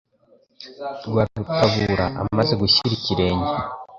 [1.07, 3.53] Rwarutabura amaze gushyira ikirenge